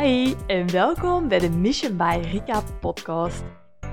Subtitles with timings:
[0.00, 3.42] Hi en welkom bij de Mission by Rika podcast.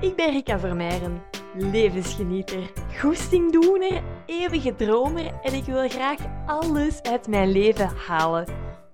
[0.00, 1.22] Ik ben Rika Vermeijren,
[1.54, 8.46] levensgenieter, goestingdoener, eeuwige dromer en ik wil graag alles uit mijn leven halen.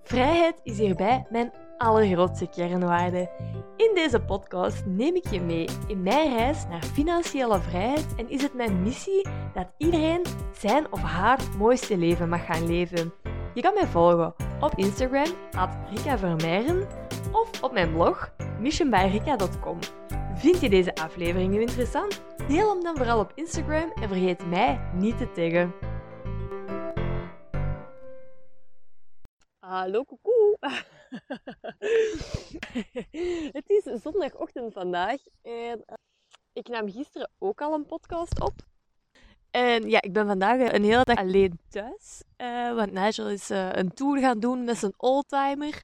[0.02, 3.30] Vrijheid is hierbij mijn allergrootste kernwaarde.
[3.77, 8.42] In deze podcast neem ik je mee in mijn reis naar financiële vrijheid en is
[8.42, 13.12] het mijn missie dat iedereen zijn of haar mooiste leven mag gaan leven.
[13.55, 16.19] Je kan mij volgen op Instagram, at Rika
[17.34, 19.79] of op mijn blog, missionbyrika.com.
[20.34, 22.23] Vind je deze aflevering nu interessant?
[22.48, 25.75] Deel hem dan vooral op Instagram en vergeet mij niet te taggen.
[29.59, 30.56] Hallo, koekoe.
[33.53, 35.95] Het is zondagochtend vandaag en eh,
[36.53, 38.55] ik nam gisteren ook al een podcast op.
[39.51, 42.23] En ja, ik ben vandaag een hele dag alleen thuis.
[42.36, 45.83] Uh, want Nigel is uh, een tour gaan doen met zijn oldtimer.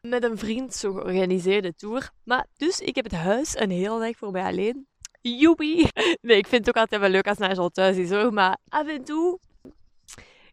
[0.00, 2.10] Met een vriend, zo georganiseerde tour.
[2.24, 4.86] Maar dus, ik heb het huis een hele dag voor mij alleen.
[5.20, 5.88] Joepie!
[6.20, 8.32] Nee, ik vind het ook altijd wel leuk als Nigel thuis is hoor.
[8.32, 9.38] Maar af en toe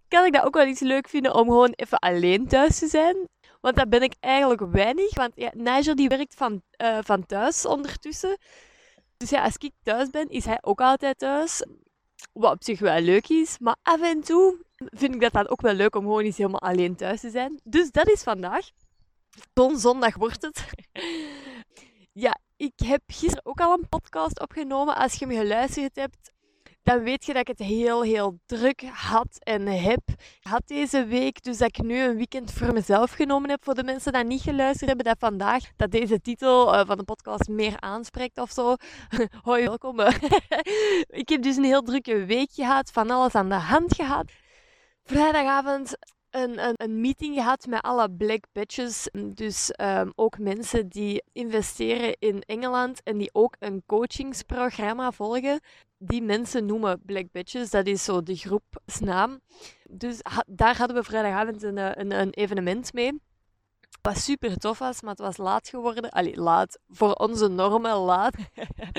[0.08, 3.28] kan ik dat ook wel iets leuk vinden om gewoon even alleen thuis te zijn.
[3.62, 5.16] Want dat ben ik eigenlijk weinig.
[5.16, 8.38] Want ja, Nigel die werkt van, uh, van thuis ondertussen.
[9.18, 11.66] Dus ja, als ik thuis ben, is hij ook altijd thuis.
[12.34, 13.58] Wat op zich wel leuk is.
[13.60, 16.62] Maar af en toe vind ik dat dan ook wel leuk om gewoon eens helemaal
[16.62, 17.60] alleen thuis te zijn.
[17.64, 18.70] Dus dat is vandaag.
[19.54, 20.66] Zo'n zondag wordt het.
[22.14, 24.96] ja, ik heb gisteren ook al een podcast opgenomen.
[24.96, 26.32] Als je me geluisterd hebt,
[26.84, 30.02] dan weet je dat ik het heel, heel druk had en heb
[30.42, 31.44] had deze week.
[31.44, 33.64] Dus dat ik nu een weekend voor mezelf genomen heb.
[33.64, 37.04] Voor de mensen die niet geluisterd hebben, dat vandaag dat deze titel uh, van de
[37.04, 38.76] podcast meer aanspreekt of zo.
[39.44, 40.00] Hoi, welkom.
[41.22, 44.26] ik heb dus een heel drukke week gehad, van alles aan de hand gehad.
[45.04, 45.98] Vrijdagavond
[46.38, 49.10] een, een, een, meeting gehad met alle black badges.
[49.26, 55.60] Dus um, ook mensen die investeren in Engeland en die ook een coachingsprogramma volgen.
[55.98, 57.70] Die mensen noemen black badges.
[57.70, 59.40] Dat is zo de groepsnaam.
[59.90, 63.22] Dus ha daar hadden we vrijdagavond een, een, een evenement mee.
[64.02, 66.10] Wat super tof was, maar het was laat geworden.
[66.10, 66.80] Allee, laat.
[66.90, 68.36] Voor onze normen laat.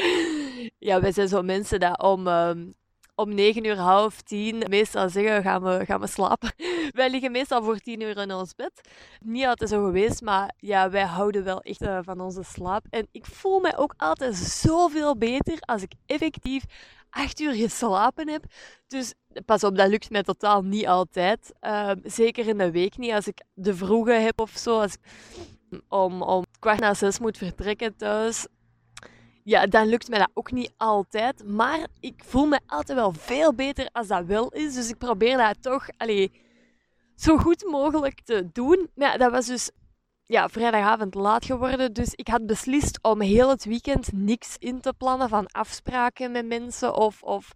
[0.88, 2.26] ja, wij zijn zo mensen dat om...
[2.26, 2.74] Um,
[3.18, 6.52] om 9 uur, half tien, meestal zeggen gaan we, gaan we slapen.
[7.00, 8.80] wij liggen meestal voor 10 uur in ons bed.
[9.20, 12.86] Niet altijd zo geweest, maar ja, wij houden wel echt uh, van onze slaap.
[12.90, 16.64] En ik voel mij ook altijd zoveel beter als ik effectief
[17.10, 18.44] 8 uur geslapen heb.
[18.86, 19.14] Dus
[19.44, 21.52] pas op, dat lukt mij totaal niet altijd.
[21.60, 23.12] Uh, zeker in de week niet.
[23.12, 25.00] Als ik de vroege heb of zo, als ik
[25.88, 28.46] om, om kwart na zes moet vertrekken thuis,
[29.48, 31.44] ja, dan lukt mij dat ook niet altijd.
[31.44, 34.74] Maar ik voel me altijd wel veel beter als dat wel is.
[34.74, 36.32] Dus ik probeer dat toch allee,
[37.16, 38.90] zo goed mogelijk te doen.
[38.94, 39.70] Maar ja, dat was dus
[40.26, 41.92] ja, vrijdagavond laat geworden.
[41.92, 46.46] Dus ik had beslist om heel het weekend niks in te plannen van afspraken met
[46.46, 46.96] mensen.
[46.96, 47.52] Of, of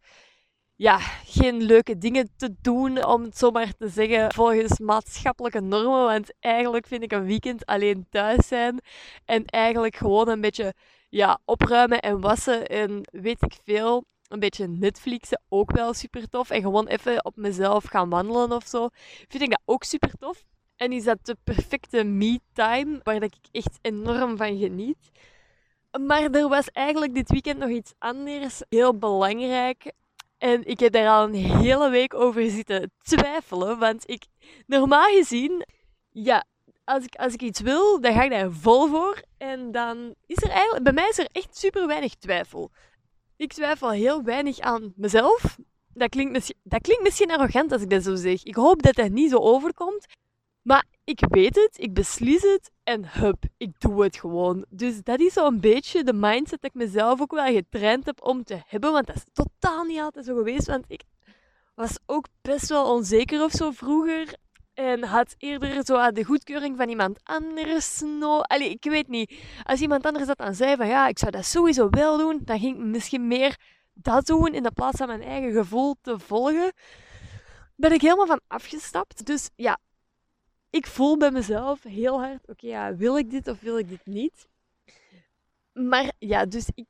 [0.77, 6.05] ja, geen leuke dingen te doen, om het zo maar te zeggen, volgens maatschappelijke normen.
[6.05, 8.81] Want eigenlijk vind ik een weekend alleen thuis zijn
[9.25, 10.75] en eigenlijk gewoon een beetje
[11.13, 14.05] ja, opruimen en wassen en weet ik veel.
[14.29, 16.51] Een beetje Netflixen ook wel super tof.
[16.51, 18.89] En gewoon even op mezelf gaan wandelen of zo.
[19.29, 20.45] Vind ik dat ook super tof.
[20.77, 25.11] En is dat de perfecte me-time, waar dat ik echt enorm van geniet.
[26.01, 29.93] Maar er was eigenlijk dit weekend nog iets anders, heel belangrijk.
[30.39, 33.79] En ik heb daar al een hele week over zitten twijfelen.
[33.79, 34.27] Want ik,
[34.67, 35.67] normaal gezien,
[36.11, 36.45] ja,
[36.85, 39.23] als ik, als ik iets wil, dan ga ik daar vol voor.
[39.39, 42.71] En dan is er eigenlijk, bij mij is er echt super weinig twijfel.
[43.37, 45.59] Ik twijfel heel weinig aan mezelf.
[45.95, 48.43] Dat klinkt, misschien, dat klinkt misschien arrogant als ik dat zo zeg.
[48.43, 50.07] Ik hoop dat dat niet zo overkomt.
[50.63, 54.65] Maar ik weet het, ik beslis het en hup, ik doe het gewoon.
[54.69, 58.45] Dus dat is zo'n beetje de mindset dat ik mezelf ook wel getraind heb om
[58.45, 58.93] te hebben.
[58.93, 60.67] Want dat is totaal niet altijd zo geweest.
[60.67, 61.03] Want ik
[61.75, 64.37] was ook best wel onzeker of zo vroeger.
[64.75, 68.01] En had eerder zo de goedkeuring van iemand anders.
[68.01, 68.41] No.
[68.41, 69.35] Allee, ik weet niet.
[69.63, 72.59] Als iemand anders dat dan zei van ja, ik zou dat sowieso wel doen, dan
[72.59, 73.57] ging ik misschien meer
[73.95, 76.73] dat doen in plaats van mijn eigen gevoel te volgen.
[77.77, 79.27] Ben ik helemaal van afgestapt.
[79.27, 79.79] Dus ja,
[80.71, 84.07] ik voel bij mezelf heel hard, oké, ja, wil ik dit of wil ik dit
[84.07, 84.49] niet?
[85.73, 86.87] Maar ja, dus ik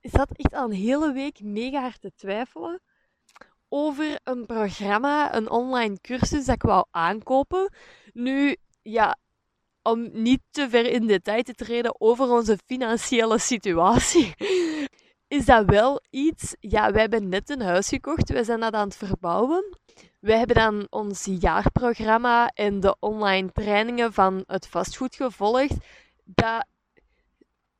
[0.00, 2.80] zat echt al een hele week mega hard te twijfelen
[3.76, 7.72] over een programma, een online cursus dat ik wou aankopen.
[8.12, 9.16] Nu, ja,
[9.82, 14.34] om niet te ver in detail te treden over onze financiële situatie,
[15.36, 16.56] is dat wel iets.
[16.60, 19.78] Ja, wij hebben net een huis gekocht, wij zijn dat aan het verbouwen.
[20.20, 25.76] Wij hebben dan ons jaarprogramma en de online trainingen van het vastgoed gevolgd.
[26.24, 26.66] dat...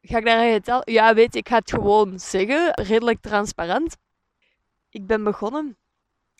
[0.00, 0.92] Ga ik daar tellen?
[0.92, 2.70] Ja, weet ik ga het gewoon zeggen.
[2.74, 3.96] Redelijk transparant.
[4.90, 5.76] Ik ben begonnen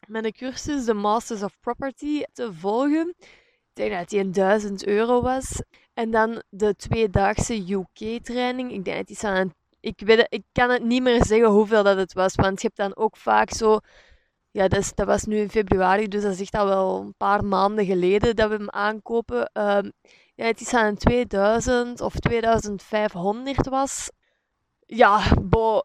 [0.08, 3.14] met een cursus, de Masters of Property, te volgen.
[3.18, 5.62] Ik denk dat een 1000 euro was.
[5.94, 8.72] En dan de tweedaagse UK-training.
[8.72, 9.52] Ik denk dat die aan
[9.84, 12.34] ik, weet ik kan het niet meer zeggen hoeveel dat het was.
[12.34, 13.78] Want je hebt dan ook vaak zo
[14.50, 17.14] ja, dat, is, dat was nu in februari, dus dat is echt al wel een
[17.16, 19.50] paar maanden geleden dat we hem aankopen.
[20.36, 24.10] Ja, het is aan 2000 of 2500 was.
[24.86, 25.80] Ja, bo.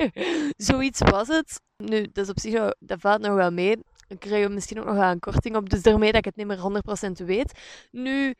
[0.56, 1.60] Zoiets was het.
[1.76, 3.76] Nu, is op zich, dat valt nog wel mee.
[4.08, 5.70] Dan krijgen misschien ook nog wel een korting op.
[5.70, 7.60] Dus daarmee dat ik het niet meer 100% weet.
[7.90, 8.34] Nu,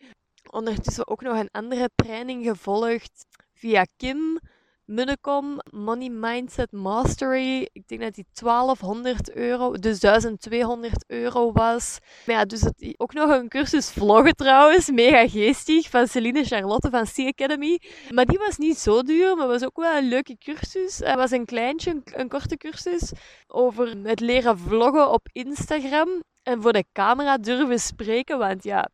[0.50, 4.40] ondertussen ook nog een andere training gevolgd via Kim.
[4.86, 7.68] Munnekom Money Mindset Mastery.
[7.72, 11.98] Ik denk dat die 1200 euro, dus 1200 euro was.
[12.26, 14.90] Maar ja, dus ook nog een cursus vloggen trouwens.
[14.90, 15.90] Mega geestig.
[15.90, 17.80] Van Celine Charlotte van C Academy.
[18.10, 20.98] Maar die was niet zo duur, maar was ook wel een leuke cursus.
[20.98, 23.12] Het was een kleintje, een, een korte cursus.
[23.46, 26.22] Over het leren vloggen op Instagram.
[26.42, 28.38] En voor de camera durven spreken.
[28.38, 28.88] Want ja,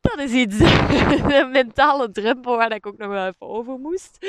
[0.00, 0.58] dat is iets,
[1.40, 4.26] een mentale drempel waar ik ook nog wel even over moest.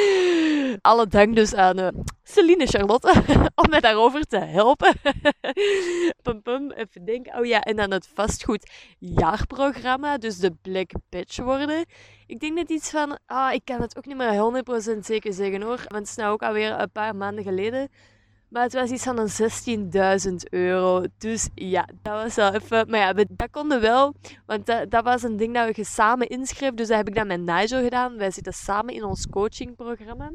[0.80, 1.88] Alle dank dus aan uh,
[2.22, 3.22] Celine Charlotte
[3.62, 4.94] om mij daarover te helpen.
[6.22, 7.38] pum, pum, even denken.
[7.38, 11.84] Oh ja, en dan het vastgoedjaarprogramma, dus de Black Badge worden.
[12.26, 14.62] Ik denk net iets van, ah, ik kan het ook niet meer
[14.96, 17.88] 100% zeker zeggen hoor, want het is nou ook alweer een paar maanden geleden.
[18.54, 21.04] Maar het was iets van een 16.000 euro.
[21.18, 22.90] Dus ja, dat was wel even...
[22.90, 24.14] Maar ja, dat konden wel.
[24.46, 26.76] Want dat, dat was een ding dat we samen inschreven.
[26.76, 28.16] Dus dat heb ik dan met Nigel gedaan.
[28.16, 30.32] Wij zitten samen in ons coachingprogramma.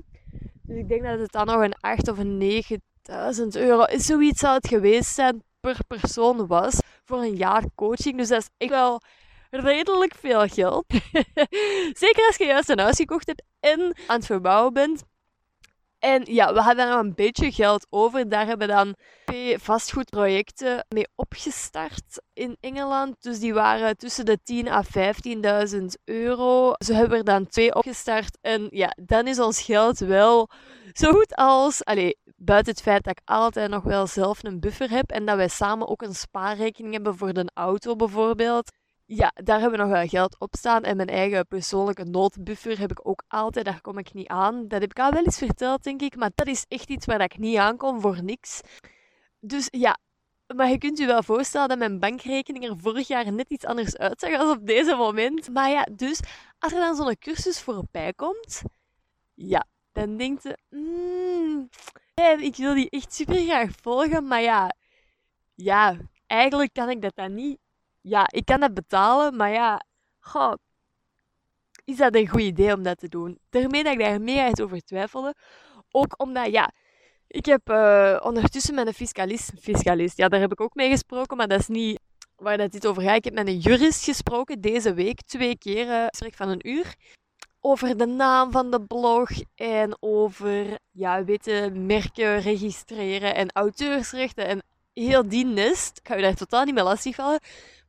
[0.61, 3.85] Dus ik denk dat het dan nog een 8 of een 9.000 euro...
[3.87, 6.79] Zoiets zou het geweest zijn per persoon was.
[7.05, 8.17] Voor een jaar coaching.
[8.17, 9.01] Dus dat is echt wel
[9.49, 10.85] redelijk veel geld.
[12.03, 15.03] Zeker als je juist een huis gekocht hebt en aan het verbouwen bent.
[15.99, 18.29] En ja, we hadden nog een beetje geld over.
[18.29, 23.15] Daar hebben we dan twee vastgoedprojecten mee opgestart in Engeland.
[23.19, 24.83] Dus die waren tussen de 10.000 à
[25.75, 26.73] 15.000 euro.
[26.77, 28.37] Zo hebben er dan twee opgestart.
[28.41, 30.49] En ja, dan is ons geld wel
[30.93, 31.83] zo goed als...
[31.83, 35.11] Allez, buiten het feit dat ik altijd nog wel zelf een buffer heb.
[35.11, 38.71] En dat wij samen ook een spaarrekening hebben voor de auto bijvoorbeeld.
[39.11, 40.83] Ja, daar hebben we nog wel geld op staan.
[40.83, 43.65] En mijn eigen persoonlijke noodbuffer heb ik ook altijd.
[43.65, 44.67] Daar kom ik niet aan.
[44.67, 46.15] Dat heb ik al wel eens verteld, denk ik.
[46.15, 48.61] Maar dat is echt iets waar ik niet aankom voor niks.
[49.39, 49.97] Dus ja,
[50.55, 53.97] maar je kunt je wel voorstellen dat mijn bankrekening er vorig jaar net iets anders
[53.97, 55.49] uitzag als op deze moment.
[55.49, 56.19] Maar ja, dus
[56.59, 58.61] als er dan zo'n cursus voorbij komt,
[59.33, 61.69] ja, dan denkt je, mm,
[62.39, 64.27] ik wil die echt super graag volgen.
[64.27, 64.75] Maar ja,
[65.55, 65.97] ja,
[66.27, 67.59] eigenlijk kan ik dat dan niet
[68.09, 69.83] ja, ik kan dat betalen, maar ja,
[70.19, 70.53] goh,
[71.85, 73.39] is dat een goed idee om dat te doen?
[73.49, 75.33] Daarmee dat ik daar meer over twijfelde.
[75.91, 76.71] Ook omdat, ja,
[77.27, 81.37] ik heb uh, ondertussen met een fiscalist, fiscalist, ja, daar heb ik ook mee gesproken,
[81.37, 81.99] maar dat is niet
[82.35, 83.15] waar dat dit over gaat.
[83.15, 86.95] Ik heb met een jurist gesproken deze week, twee keer, uh, van een uur.
[87.61, 94.63] Over de naam van de blog en over, ja, weten, merken registreren en auteursrechten en
[94.93, 95.97] heel die nest.
[95.97, 97.39] Ik ga je daar totaal niet mee lastigvallen.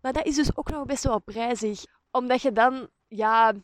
[0.03, 1.85] Maar dat is dus ook nog best wel prijzig.
[2.11, 3.55] Omdat je dan, ja,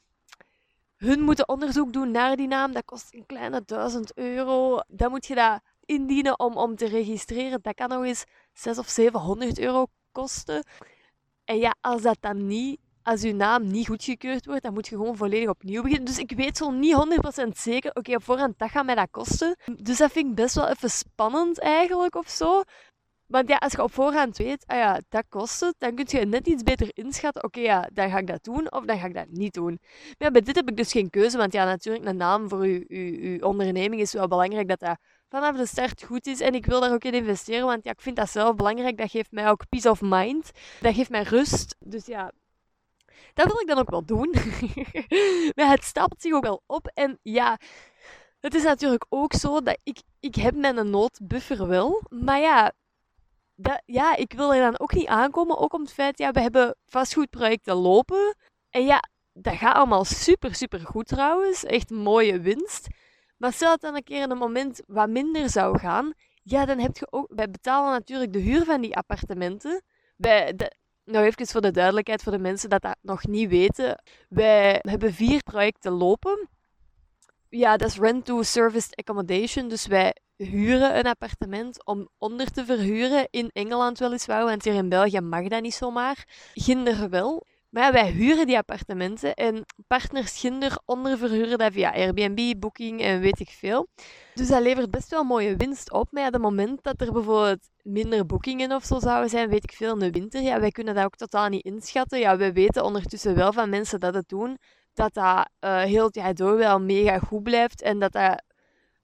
[0.96, 2.72] hun moeten onderzoek doen naar die naam.
[2.72, 4.80] Dat kost een kleine 1000 euro.
[4.88, 7.62] Dan moet je dat indienen om, om te registreren.
[7.62, 10.64] Dat kan nog eens 600 of 700 euro kosten.
[11.44, 14.96] En ja, als dat dan niet, als je naam niet goedgekeurd wordt, dan moet je
[14.96, 16.06] gewoon volledig opnieuw beginnen.
[16.06, 16.94] Dus ik weet zo niet
[17.44, 19.56] 100% zeker, oké, op voorhand, dat gaat mij dat kosten.
[19.82, 22.62] Dus dat vind ik best wel even spannend eigenlijk of zo.
[23.26, 26.26] Want ja, als je op voorhand weet, ah ja, dat kost het, dan kun je
[26.26, 27.45] net iets beter inschatten.
[27.45, 29.78] Oké, ja, dan ga ik dat doen of dan ga ik dat niet doen.
[30.18, 32.85] Maar bij dit heb ik dus geen keuze, want ja, natuurlijk, een naam voor uw,
[32.88, 36.40] uw, uw onderneming is wel belangrijk dat dat vanaf de start goed is.
[36.40, 38.99] En ik wil daar ook in investeren, want ja, ik vind dat zelf belangrijk.
[38.99, 40.50] Dat geeft mij ook peace of mind.
[40.80, 41.76] Dat geeft mij rust.
[41.78, 42.33] Dus ja,
[43.35, 44.35] dat wil ik dan ook wel doen.
[45.56, 46.90] maar het stapelt zich ook wel op.
[46.95, 47.59] En ja,
[48.40, 52.02] het is natuurlijk ook zo dat ik, ik heb mijn noodbuffer wel.
[52.09, 52.73] Maar ja,
[53.56, 55.58] dat, ja, ik wil er dan ook niet aankomen.
[55.58, 58.36] Ook om het feit, ja, we hebben vastgoedprojecten lopen.
[58.70, 61.64] En ja, dat gaat allemaal super, super goed trouwens.
[61.64, 62.86] Echt mooie winst.
[63.36, 66.12] Maar stel dat dan een keer in een moment wat minder zou gaan.
[66.42, 67.26] Ja, dan heb je ook...
[67.34, 69.82] Wij betalen natuurlijk de huur van die appartementen.
[70.16, 70.72] Wij, de,
[71.04, 74.02] nou, even voor de duidelijkheid voor de mensen dat dat nog niet weten.
[74.28, 76.48] Wij hebben vier projecten lopen.
[77.48, 79.68] Ja, dat is rent-to-serviced accommodation.
[79.68, 83.28] Dus wij huren een appartement om onder te verhuren.
[83.30, 86.24] In Engeland weliswaar, want hier in België mag dat niet zomaar.
[86.54, 87.46] Ginder wel.
[87.70, 93.40] Maar wij huren die appartementen en partners Ginder onderverhuren dat via Airbnb, Booking en weet
[93.40, 93.86] ik veel.
[94.34, 96.12] Dus dat levert best wel mooie winst op.
[96.12, 99.72] Maar ja, het moment dat er bijvoorbeeld minder boekingen of zo zouden zijn, weet ik
[99.72, 102.18] veel, in de winter, ja, wij kunnen dat ook totaal niet inschatten.
[102.18, 104.58] Ja, we weten ondertussen wel van mensen dat het doen,
[104.94, 108.42] dat dat uh, heel het door wel mega goed blijft en dat dat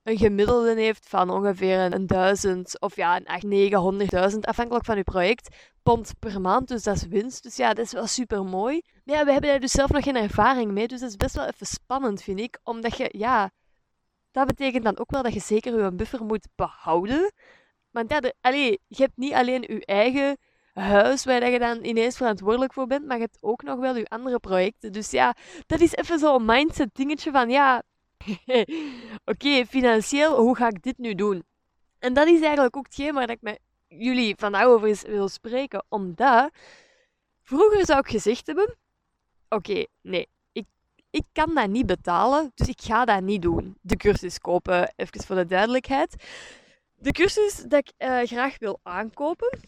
[0.03, 5.03] een gemiddelde heeft van ongeveer een duizend of ja, een 8, 900.000, afhankelijk van uw
[5.03, 6.69] project, pond per maand.
[6.69, 7.43] Dus dat is winst.
[7.43, 8.83] Dus ja, dat is wel super mooi.
[9.05, 10.89] Maar ja, we hebben daar dus zelf nog geen ervaring mee.
[10.89, 12.59] Dus dat is best wel even spannend, vind ik.
[12.63, 13.51] Omdat je, ja,
[14.31, 17.33] dat betekent dan ook wel dat je zeker je buffer moet behouden.
[17.91, 20.37] Want ja, allee, je hebt niet alleen je eigen
[20.73, 24.09] huis waar je dan ineens verantwoordelijk voor bent, maar je hebt ook nog wel je
[24.09, 24.93] andere projecten.
[24.93, 27.83] Dus ja, dat is even zo'n mindset dingetje van ja,
[29.33, 31.45] oké, financieel, hoe ga ik dit nu doen?
[31.99, 35.85] En dat is eigenlijk ook hetgeen waar ik met jullie vandaag over wil spreken.
[35.89, 36.51] Omdat
[37.43, 38.77] vroeger zou ik gezegd hebben:
[39.49, 40.65] Oké, nee, ik,
[41.11, 43.79] ik kan dat niet betalen, dus ik ga dat niet doen.
[43.81, 46.25] De cursus kopen, even voor de duidelijkheid.
[46.95, 49.59] De cursus dat ik uh, graag wil aankopen,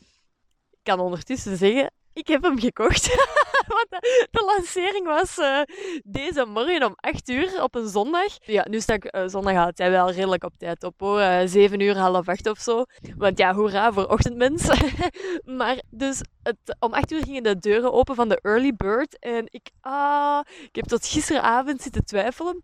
[0.71, 3.09] ik kan ondertussen zeggen, ik heb hem gekocht.
[3.77, 5.61] Want de, de, lancering was uh,
[6.05, 8.37] deze morgen om 8 uur op een zondag.
[8.41, 11.21] Ja, nu sta ik uh, zondag altijd wel redelijk op tijd op hoor.
[11.21, 12.85] Uh, 7 uur, half 8 of zo.
[13.17, 14.79] Want ja, hoera voor ochtendmensen.
[15.59, 19.19] maar dus het, om 8 uur gingen de deuren open van de early bird.
[19.19, 22.63] En ik, ah, ik heb tot gisteravond zitten twijfelen.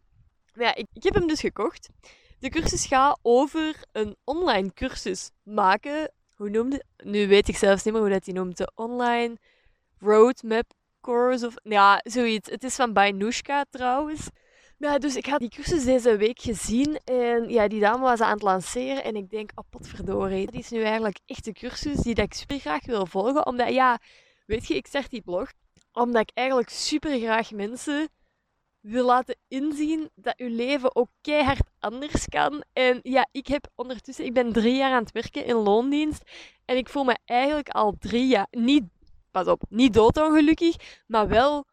[0.55, 1.89] Maar ja, ik, ik heb hem dus gekocht.
[2.39, 7.93] De cursus gaat over een online cursus maken hoe noemde Nu weet ik zelfs niet
[7.93, 8.57] meer hoe dat die noemt.
[8.57, 9.37] De online
[9.99, 11.55] roadmap course of...
[11.63, 12.51] Ja, zoiets.
[12.51, 14.29] Het is van Bainushka trouwens.
[14.77, 18.33] Ja, dus ik had die cursus deze week gezien en ja, die dame was aan
[18.33, 22.15] het lanceren en ik denk, oh potverdorie, dat is nu eigenlijk echt de cursus die
[22.15, 23.47] ik super graag wil volgen.
[23.47, 23.99] Omdat, ja,
[24.47, 25.53] weet je, ik start die blog
[25.93, 28.09] omdat ik eigenlijk super graag mensen
[28.81, 32.65] wil laten inzien dat uw leven ook keihard anders kan.
[32.73, 36.23] En ja, ik heb ondertussen, ik ben drie jaar aan het werken in loondienst.
[36.65, 38.85] En ik voel me eigenlijk al drie jaar, niet,
[39.31, 41.67] pas op, niet doodongelukkig, maar wel,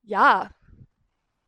[0.00, 0.56] ja,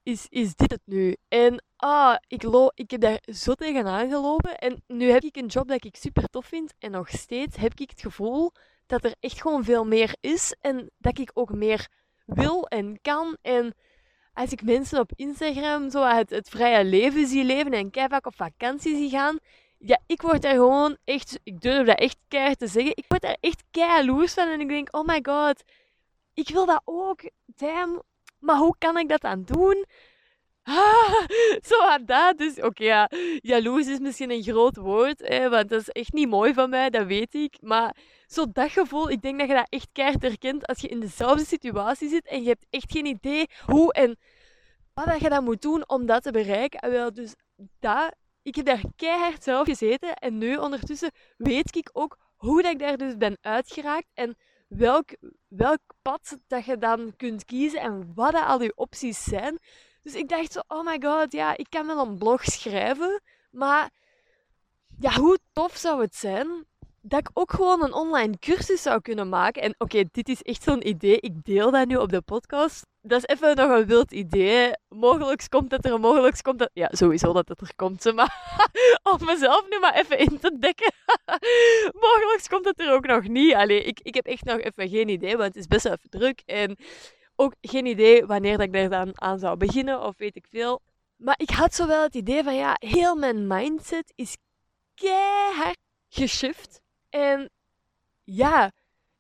[0.03, 1.17] is, is dit het nu?
[1.29, 2.45] En ah, ik,
[2.75, 4.59] ik heb daar zo tegenaan gelopen.
[4.59, 6.75] En nu heb ik een job dat ik super tof vind.
[6.79, 8.53] En nog steeds heb ik het gevoel
[8.87, 10.57] dat er echt gewoon veel meer is.
[10.61, 11.89] En dat ik ook meer
[12.27, 13.37] wil en kan.
[13.43, 13.75] En
[14.33, 18.35] als ik mensen op Instagram zo het, het vrije leven zie leven en keihard op
[18.35, 19.39] vakantie zie gaan,
[19.85, 23.23] ja, ik word daar gewoon echt, ik durf dat echt keihard te zeggen, ik word
[23.23, 25.63] daar echt keihard van en ik denk, oh my god,
[26.35, 28.03] ik wil dat ook, damn,
[28.39, 29.85] maar hoe kan ik dat dan doen?
[30.63, 31.27] Ah,
[31.69, 32.39] zo aan dat.
[32.39, 33.11] Dus oké, ja,
[33.41, 36.91] jaloers is misschien een groot woord, hè, want dat is echt niet mooi van mij,
[36.91, 37.57] dat weet ik.
[37.61, 37.97] Maar
[38.27, 41.45] zo dat gevoel, ik denk dat je dat echt keihard herkent als je in dezelfde
[41.45, 44.19] situatie zit en je hebt echt geen idee hoe en
[44.95, 46.81] wat je dan moet doen om dat te bereiken.
[46.81, 47.35] En wel, dus
[47.81, 52.73] dat, ik heb daar keihard zelf gezeten en nu ondertussen weet ik ook hoe dat
[52.73, 54.37] ik daar dus ben uitgeraakt en
[54.69, 55.17] welk,
[55.49, 59.59] welk pad dat je dan kunt kiezen en wat dat al je opties zijn.
[60.03, 63.91] Dus ik dacht zo, oh my god, ja, ik kan wel een blog schrijven, maar
[64.99, 66.67] ja, hoe tof zou het zijn
[67.01, 69.63] dat ik ook gewoon een online cursus zou kunnen maken.
[69.63, 71.21] En oké, dit is echt zo'n idee.
[71.21, 72.87] Ik deel dat nu op de podcast.
[73.05, 74.71] Dat is even nog een wild idee.
[74.89, 76.71] Mogelijk komt het er, mogelijk komt het...
[76.73, 78.67] Ja, sowieso dat het er komt, maar
[79.13, 80.93] om mezelf nu maar even in te dekken.
[82.07, 83.55] mogelijk komt het er ook nog niet.
[83.55, 86.11] Allee, ik, ik heb echt nog even geen idee, want het is best wel even
[86.11, 86.43] druk.
[86.47, 86.77] En
[87.37, 90.81] ook geen idee wanneer dat ik daar dan aan zou beginnen, of weet ik veel.
[91.17, 94.37] Maar ik had zo wel het idee van, ja, heel mijn mindset is
[94.95, 95.79] keihard
[96.09, 96.81] geshift
[97.11, 97.51] en
[98.25, 98.73] ja,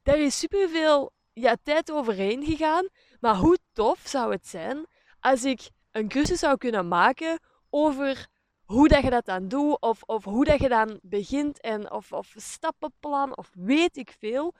[0.02, 2.88] daar is superveel ja, tijd overheen gegaan.
[3.20, 4.86] Maar hoe tof zou het zijn
[5.20, 7.38] als ik een cursus zou kunnen maken
[7.70, 8.26] over
[8.64, 12.12] hoe dat je dat dan doet, of, of hoe dat je dan begint, en of,
[12.12, 14.54] of stappenplan, of weet ik veel.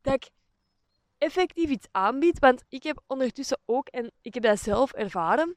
[0.00, 0.30] Dat ik
[1.18, 5.56] effectief iets aanbied, want ik heb ondertussen ook, en ik heb dat zelf ervaren,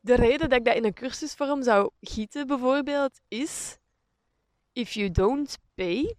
[0.00, 3.78] de reden dat ik dat in een cursusvorm zou gieten bijvoorbeeld, is
[4.72, 6.16] if you don't pay,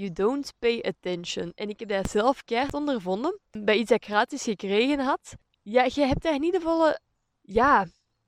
[0.00, 1.52] you don't pay attention.
[1.54, 5.34] En ik heb dat zelf keihard ondervonden bij iets dat ik gratis gekregen had.
[5.62, 7.00] Ja, je hebt daar niet de volle
[7.40, 7.86] ja,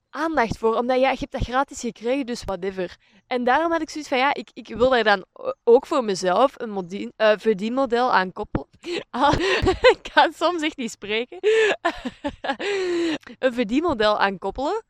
[0.09, 2.97] aandacht voor, omdat ja, je hebt dat gratis gekregen, dus whatever.
[3.27, 5.25] En daarom had ik zoiets van, ja, ik, ik wil daar dan
[5.63, 8.67] ook voor mezelf een modien, uh, verdienmodel aan koppelen.
[9.09, 9.33] Ah,
[9.93, 11.37] ik kan soms echt niet spreken.
[13.39, 14.83] een verdienmodel aan koppelen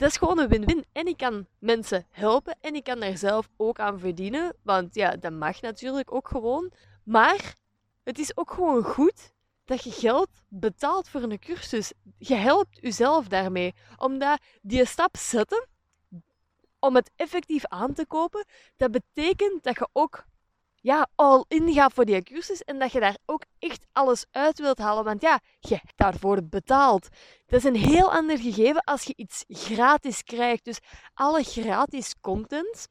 [0.00, 0.84] dat is gewoon een win-win.
[0.92, 4.56] En ik kan mensen helpen en ik kan daar zelf ook aan verdienen.
[4.62, 6.72] Want ja, dat mag natuurlijk ook gewoon.
[7.04, 7.54] Maar
[8.02, 9.32] het is ook gewoon goed
[9.64, 11.92] dat je geld betaalt voor een cursus.
[12.18, 13.74] Je helpt jezelf daarmee.
[13.96, 15.68] Omdat die stap zetten
[16.78, 18.44] om het effectief aan te kopen,
[18.76, 20.24] dat betekent dat je ook
[20.80, 24.58] ja, al in gaat voor die cursus en dat je daar ook echt alles uit
[24.58, 25.04] wilt halen.
[25.04, 27.08] Want ja, je hebt daarvoor betaald.
[27.46, 30.64] Dat is een heel ander gegeven als je iets gratis krijgt.
[30.64, 30.78] Dus
[31.14, 32.88] alle gratis content,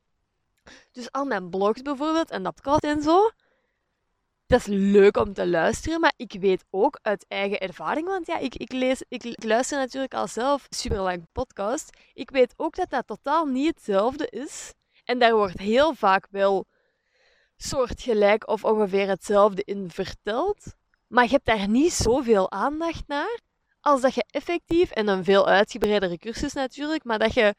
[0.92, 3.30] dus al mijn blogs bijvoorbeeld en dat en zo,
[4.46, 8.38] dat is leuk om te luisteren, maar ik weet ook uit eigen ervaring, want ja,
[8.38, 11.98] ik, ik, lees, ik luister natuurlijk al zelf super lang podcast.
[12.14, 14.74] Ik weet ook dat dat totaal niet hetzelfde is.
[15.04, 16.66] En daar wordt heel vaak wel
[17.64, 20.74] soortgelijk of ongeveer hetzelfde in verteld.
[21.08, 23.40] Maar je hebt daar niet zoveel aandacht naar
[23.82, 27.56] als dat je effectief, en een veel uitgebreidere cursus natuurlijk, maar dat je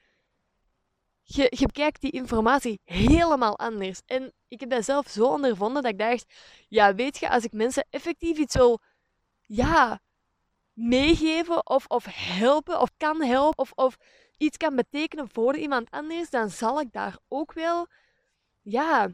[1.23, 4.01] je, je die informatie helemaal anders.
[4.07, 6.35] En ik heb dat zelf zo ondervonden dat ik dacht,
[6.69, 8.81] ja, weet je, als ik mensen effectief iets wil,
[9.41, 10.01] ja,
[10.73, 13.97] meegeven of, of helpen of kan helpen of, of
[14.37, 17.87] iets kan betekenen voor iemand anders, dan zal ik daar ook wel,
[18.63, 19.09] ja,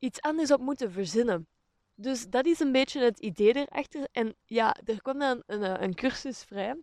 [0.00, 1.46] iets anders op moeten verzinnen.
[1.94, 4.08] Dus dat is een beetje het idee erachter.
[4.12, 6.76] En ja, er kwam dan een, een cursus vrij,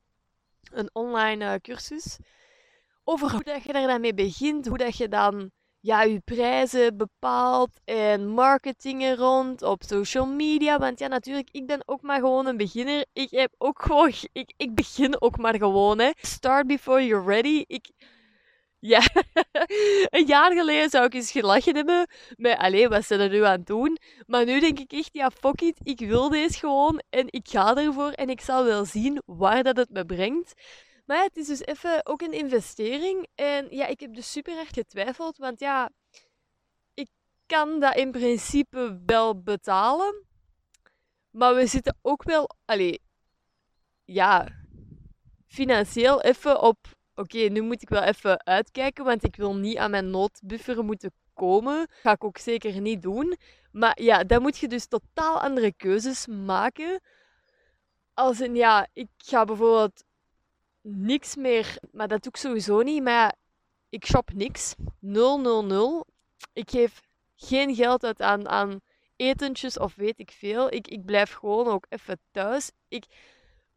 [0.72, 2.18] een online uh, cursus
[3.04, 6.98] over hoe dat je daar dan mee begint, hoe dat je dan ja, je prijzen
[6.98, 10.80] bepaalt en marketingen rond op social media.
[10.80, 13.06] Want ja, natuurlijk, ik ben ook maar gewoon een beginner.
[13.14, 16.12] Ik heb ook gewoon, ik, ik begin ook maar gewoon, hè.
[16.22, 17.64] Start before you're ready.
[17.68, 17.90] Ik,
[18.80, 19.02] ja,
[20.18, 23.62] een jaar geleden zou ik eens gelachen hebben met, alleen wat ze er nu aan
[23.64, 23.98] doen?
[24.26, 27.76] Maar nu denk ik echt, ja, fuck it, ik wil deze gewoon en ik ga
[27.76, 30.54] ervoor en ik zal wel zien waar dat het me brengt.
[31.08, 33.28] Maar het is dus even ook een investering.
[33.36, 35.38] En ja, ik heb dus super erg getwijfeld.
[35.38, 35.90] Want ja,
[36.94, 37.10] ik
[37.46, 40.26] kan dat in principe wel betalen.
[41.30, 43.02] Maar we zitten ook wel, allee,
[44.06, 44.48] ja,
[45.48, 46.97] financieel even op.
[47.20, 51.12] Oké, nu moet ik wel even uitkijken, want ik wil niet aan mijn noodbuffer moeten
[51.34, 51.88] komen.
[51.90, 53.38] Ga ik ook zeker niet doen.
[53.72, 57.02] Maar ja, dan moet je dus totaal andere keuzes maken.
[58.14, 60.04] Als een ja, ik ga bijvoorbeeld
[60.82, 61.78] niks meer.
[61.92, 63.04] Maar dat doe ik sowieso niet.
[63.04, 63.36] Maar
[63.90, 64.76] ik shop niks.
[65.00, 66.06] 000.
[66.54, 67.02] Ik geef
[67.36, 68.82] geen geld uit aan, aan
[69.16, 70.74] etentjes of weet ik veel.
[70.74, 72.72] Ik, ik blijf gewoon ook even thuis.
[72.88, 73.06] Ik,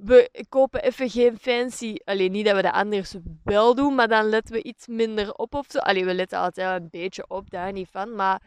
[0.04, 1.96] we kopen even geen fancy.
[2.04, 5.54] Alleen niet dat we dat anders wel doen, maar dan letten we iets minder op
[5.54, 5.78] of zo.
[5.78, 8.14] Alleen we letten altijd een beetje op, daar niet van.
[8.14, 8.42] Maar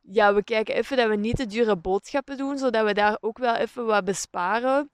[0.00, 3.38] ja, we kijken even dat we niet te dure boodschappen doen, zodat we daar ook
[3.38, 4.90] wel even wat besparen.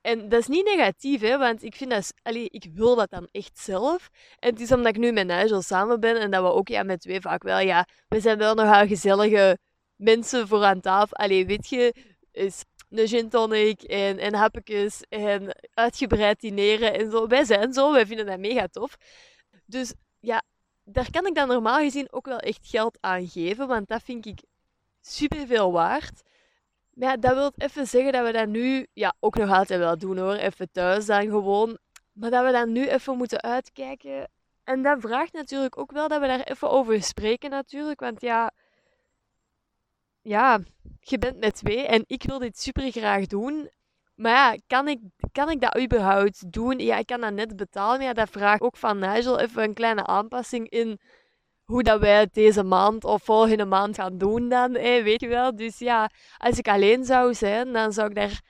[0.00, 3.28] En dat is niet negatief, hè, want ik vind dat, allee, ik wil dat dan
[3.32, 4.10] echt zelf.
[4.38, 6.82] En het is omdat ik nu met Nigel samen ben en dat we ook ja,
[6.82, 9.58] met twee vaak wel, ja, we zijn wel nogal gezellige
[9.96, 11.16] mensen voor aan tafel.
[11.16, 11.94] Allee, weet je,
[12.32, 12.64] is
[12.98, 17.26] een gin tonic en, en hapjes en uitgebreid dineren en zo.
[17.26, 18.96] Wij zijn zo, wij vinden dat mega tof.
[19.66, 20.42] Dus ja,
[20.84, 24.26] daar kan ik dan normaal gezien ook wel echt geld aan geven, want dat vind
[24.26, 24.42] ik
[25.00, 26.22] super veel waard.
[26.94, 29.98] Maar ja, dat wil even zeggen dat we dat nu ja, ook nog altijd wel
[29.98, 30.34] doen hoor.
[30.34, 31.78] Even thuis dan gewoon.
[32.12, 34.28] Maar dat we dat nu even moeten uitkijken.
[34.64, 38.00] En dat vraagt natuurlijk ook wel dat we daar even over spreken natuurlijk.
[38.00, 38.50] Want ja,
[40.22, 40.60] ja,
[41.00, 43.70] je bent met twee en ik wil dit super graag doen.
[44.14, 45.00] Maar ja, kan ik,
[45.32, 46.78] kan ik dat überhaupt doen?
[46.78, 47.98] Ja, ik kan dat net betalen.
[47.98, 51.00] Maar ja, dat vraagt ook van Nigel even een kleine aanpassing in
[51.64, 55.56] hoe dat wij het deze maand of volgende maand gaan doen dan, weet je wel.
[55.56, 58.40] Dus ja, als ik alleen zou zijn, dan zou ik daar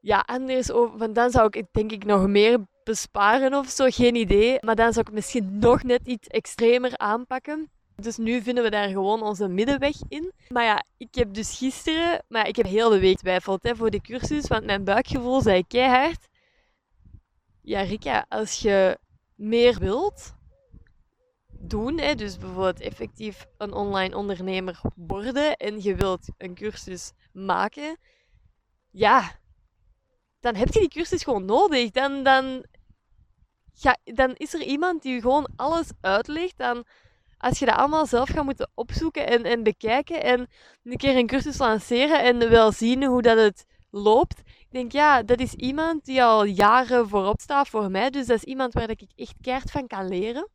[0.00, 0.98] ja, anders over...
[0.98, 4.58] Want dan zou ik denk ik nog meer besparen of zo, geen idee.
[4.60, 7.70] Maar dan zou ik misschien nog net iets extremer aanpakken.
[7.96, 10.32] Dus nu vinden we daar gewoon onze middenweg in.
[10.48, 12.24] Maar ja, ik heb dus gisteren...
[12.28, 15.66] Maar ik heb heel de week twijfeld hè, voor de cursus, want mijn buikgevoel zei
[15.66, 16.28] keihard...
[17.60, 18.98] Ja, Rika, als je
[19.34, 20.34] meer wilt,
[21.48, 27.98] doen, hè, dus bijvoorbeeld effectief een online ondernemer worden en je wilt een cursus maken,
[28.90, 29.38] ja,
[30.40, 31.90] dan heb je die cursus gewoon nodig.
[31.90, 32.64] Dan, dan,
[33.72, 36.58] ja, dan is er iemand die je gewoon alles uitlegt.
[36.58, 36.84] Dan,
[37.44, 40.46] als je dat allemaal zelf gaat moeten opzoeken en, en bekijken en
[40.84, 44.38] een keer een cursus lanceren en wel zien hoe dat het loopt.
[44.38, 48.10] Ik denk, ja, dat is iemand die al jaren voorop staat voor mij.
[48.10, 50.48] Dus dat is iemand waar ik echt keihard van kan leren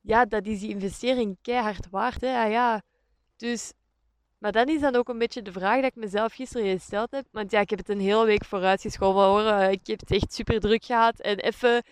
[0.00, 2.20] ja, dat is die investering keihard waard.
[2.20, 2.28] Hè?
[2.28, 2.82] Ja, ja.
[3.36, 3.72] Dus,
[4.38, 7.26] maar dan is dan ook een beetje de vraag dat ik mezelf gisteren gesteld heb.
[7.30, 9.44] Want ja, ik heb het een hele week vooruitgeschoven hoor.
[9.44, 11.20] Eh, ik heb het echt super druk gehad.
[11.20, 11.84] En even,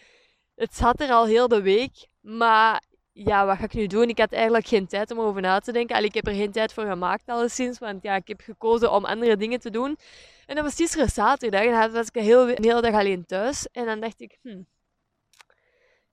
[0.54, 2.08] het zat er al heel de week.
[2.20, 2.82] Maar
[3.24, 4.08] ja, wat ga ik nu doen?
[4.08, 5.96] Ik had eigenlijk geen tijd om erover na te denken.
[5.96, 9.04] Allee, ik heb er geen tijd voor gemaakt alleszins, want ja, ik heb gekozen om
[9.04, 9.98] andere dingen te doen.
[10.46, 12.24] En dat was gisteren zaterdag en dan was ik een,
[12.64, 13.68] hele dag alleen thuis.
[13.72, 14.62] En dan dacht ik, hm,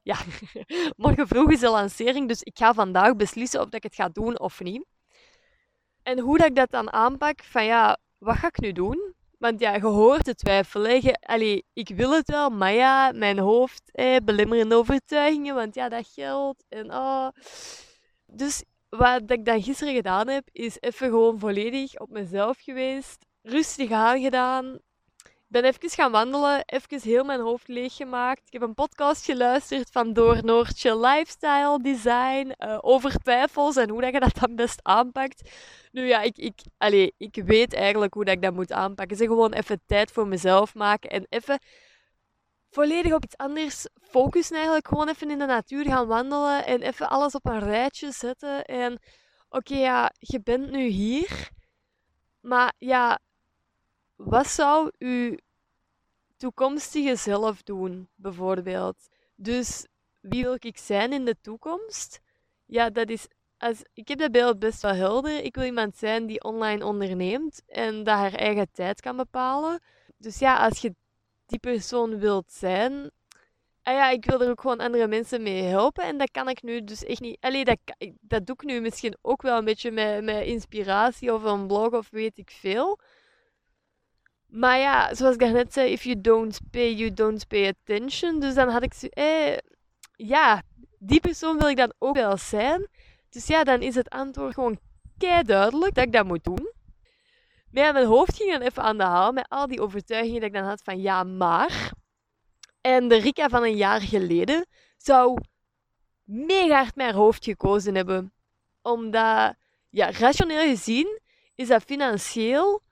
[0.02, 0.18] ja,
[0.98, 4.10] morgen vroeg is de lancering, dus ik ga vandaag beslissen of dat ik het ga
[4.10, 4.86] doen of niet.
[6.04, 9.05] En hoe dat ik dat dan aanpak, van ja, wat ga ik nu doen?
[9.38, 11.02] Want ja, je hoort te twijfelen.
[11.04, 15.90] Je, allee, ik wil het wel, maar ja, mijn hoofd, eh, belemmerende overtuigingen, want ja,
[15.90, 16.64] dat geldt.
[16.70, 17.28] En oh.
[18.26, 23.26] Dus wat ik dan gisteren gedaan heb, is even gewoon volledig op mezelf geweest.
[23.42, 24.80] Rustig aangedaan
[25.48, 28.42] ben even gaan wandelen, even heel mijn hoofd leeggemaakt.
[28.46, 34.02] Ik heb een podcast geluisterd van Door Noortje Lifestyle Design uh, over twijfels en hoe
[34.02, 35.50] dat je dat dan best aanpakt.
[35.92, 39.18] Nu ja, ik, ik, allez, ik weet eigenlijk hoe dat ik dat moet aanpakken.
[39.18, 41.60] Zeg gewoon even tijd voor mezelf maken en even
[42.70, 44.88] volledig op iets anders focussen eigenlijk.
[44.88, 48.66] Gewoon even in de natuur gaan wandelen en even alles op een rijtje zetten.
[48.66, 49.00] En
[49.50, 51.50] oké, ja, je bent nu hier.
[52.42, 53.20] Maar ja,
[54.16, 55.38] wat zou uw
[56.38, 58.98] toekomstige zelf doen, bijvoorbeeld?
[59.36, 59.88] Dus
[60.22, 62.20] wie wil ik zijn in de toekomst?
[62.66, 63.28] Ja, dat is.
[63.58, 65.44] Als, ik heb dat beeld best wel helder.
[65.44, 69.80] Ik wil iemand zijn die online onderneemt en dat haar eigen tijd kan bepalen.
[70.18, 70.96] Dus ja, als je
[71.46, 73.12] die persoon wilt zijn,
[73.84, 76.04] ah ja, ik wil er ook gewoon andere mensen mee helpen.
[76.04, 77.38] En dat kan ik nu dus echt niet.
[77.40, 77.78] Allee, dat,
[78.22, 81.92] dat doe ik nu misschien ook wel een beetje met, met inspiratie of een blog
[81.92, 83.00] of weet ik veel.
[84.56, 88.40] Maar ja, zoals ik daarnet zei, if you don't pay, you don't pay attention.
[88.40, 89.58] Dus dan had ik zo, eh,
[90.16, 90.62] ja,
[91.00, 92.88] die persoon wil ik dan ook wel zijn.
[93.30, 94.80] Dus ja, dan is het antwoord gewoon
[95.18, 96.74] kei duidelijk dat ik dat moet doen.
[97.72, 100.50] Maar ja, mijn hoofd ging dan even aan de haal met al die overtuigingen dat
[100.50, 101.92] ik dan had van ja, maar.
[102.82, 104.66] En de Rika van een jaar geleden
[104.98, 105.40] zou
[106.24, 108.34] mega hard mijn hoofd gekozen hebben.
[108.82, 109.56] Omdat,
[109.90, 111.20] ja, rationeel gezien
[111.56, 112.84] is dat financieel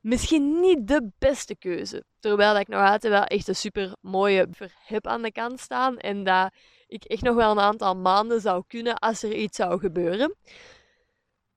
[0.00, 2.04] misschien niet de beste keuze.
[2.18, 5.98] Terwijl ik nog altijd wel echt een super mooie verhip aan de kant staan.
[5.98, 6.52] En dat
[6.86, 10.34] ik echt nog wel een aantal maanden zou kunnen als er iets zou gebeuren.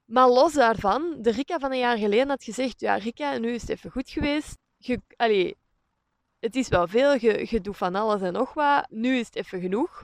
[0.06, 3.62] Maar los daarvan, de Rika van een jaar geleden had gezegd: Ja, Rika, nu is
[3.62, 4.58] het even goed geweest.
[5.16, 5.58] Allee,
[6.40, 8.90] het is wel veel, je, je doet van alles en nog wat.
[8.90, 10.04] Nu is het even genoeg.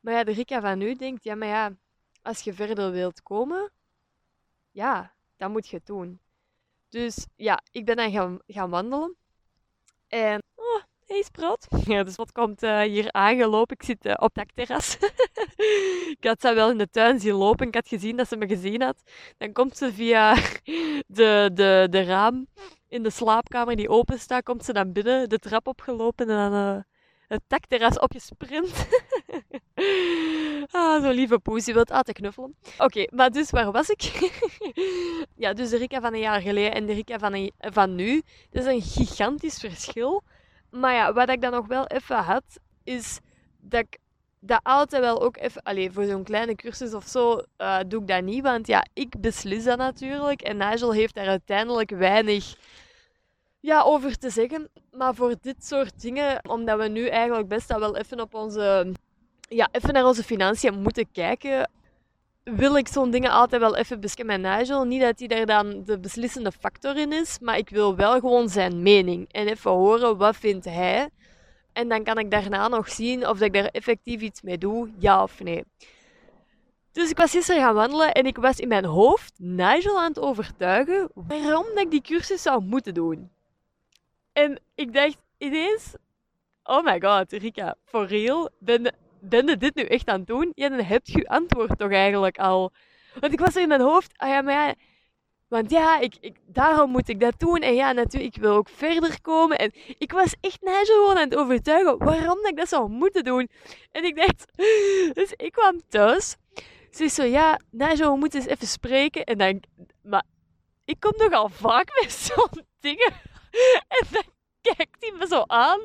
[0.00, 1.76] Maar ja, de Rika van nu denkt: Ja, maar ja,
[2.22, 3.72] als je verder wilt komen,
[4.70, 6.20] ja, dan moet je het doen.
[6.96, 9.16] Dus ja, ik ben dan gaan, gaan wandelen.
[10.08, 11.66] En, oh, hey Sprout.
[11.84, 13.76] Ja, dus wat komt uh, hier aangelopen?
[13.76, 14.96] Ik zit uh, op dat terras.
[16.18, 17.66] ik had ze wel in de tuin zien lopen.
[17.66, 19.02] Ik had gezien dat ze me gezien had.
[19.38, 20.34] Dan komt ze via
[21.06, 22.46] de, de, de raam
[22.88, 26.74] in de slaapkamer die open staat, komt ze dan binnen, de trap opgelopen en dan
[26.76, 26.82] uh,
[27.28, 28.70] het dakterras opgesprint.
[30.70, 32.56] ah, zo lieve poes, je wilt altijd knuffelen.
[32.78, 34.30] Oké, maar dus waar was ik?
[35.44, 38.22] ja, dus de Rika van een jaar geleden en de Rika van, van nu.
[38.50, 40.22] Dat is een gigantisch verschil.
[40.70, 42.44] Maar ja, wat ik dan nog wel even had,
[42.84, 43.20] is
[43.60, 43.98] dat ik
[44.40, 45.62] dat altijd wel ook even...
[45.62, 48.42] Allee, voor zo'n kleine cursus of zo uh, doe ik dat niet.
[48.42, 50.42] Want ja, ik beslis dat natuurlijk.
[50.42, 52.54] En Nigel heeft daar uiteindelijk weinig
[53.60, 54.68] ja, over te zeggen.
[54.92, 58.92] Maar voor dit soort dingen, omdat we nu eigenlijk best wel even op onze...
[59.48, 61.70] Ja, even naar onze financiën moeten kijken,
[62.44, 64.84] wil ik zo'n dingen altijd wel even beschermen met Nigel.
[64.84, 68.48] Niet dat hij daar dan de beslissende factor in is, maar ik wil wel gewoon
[68.48, 69.32] zijn mening.
[69.32, 71.08] En even horen, wat vindt hij?
[71.72, 75.22] En dan kan ik daarna nog zien of ik daar effectief iets mee doe, ja
[75.22, 75.64] of nee.
[76.92, 80.18] Dus ik was gisteren gaan wandelen en ik was in mijn hoofd Nigel aan het
[80.18, 83.30] overtuigen waarom dat ik die cursus zou moeten doen.
[84.36, 85.94] En ik dacht ineens,
[86.62, 88.50] oh my god, Rika, for real?
[88.58, 90.52] Ben, ben je dit nu echt aan het doen?
[90.54, 92.72] Ja, dan heb je antwoord toch eigenlijk al.
[93.20, 94.74] Want ik was zo in mijn hoofd, ah ja, maar ja,
[95.48, 97.58] want ja, ik, ik, daarom moet ik dat doen.
[97.60, 99.58] En ja, natuurlijk, ik wil ook verder komen.
[99.58, 103.48] En ik was echt gewoon aan het overtuigen waarom ik dat zou moeten doen.
[103.92, 104.44] En ik dacht,
[105.18, 106.36] dus ik kwam thuis.
[106.90, 109.24] Ze is zo, ja, we moeten eens even spreken.
[109.24, 109.62] En dan,
[110.02, 110.24] maar
[110.84, 113.12] ik kom nogal vaak met zo'n dingen.
[113.98, 114.22] En dan
[114.60, 115.80] kijkt hij me zo aan.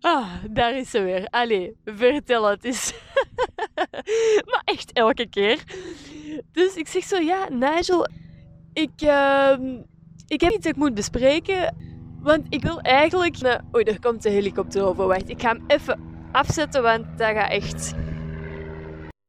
[0.00, 1.26] Ah, daar is ze weer.
[1.30, 2.92] Allee, vertel het eens.
[4.50, 5.62] maar echt elke keer.
[6.52, 8.08] Dus ik zeg zo, ja, Nigel,
[8.72, 9.56] ik, uh,
[10.26, 11.76] ik heb iets dat ik moet bespreken.
[12.20, 13.36] Want ik wil eigenlijk...
[13.74, 15.06] Oei, er komt de helikopter over.
[15.06, 16.00] Wacht, ik ga hem even
[16.32, 17.94] afzetten, want dat gaat echt...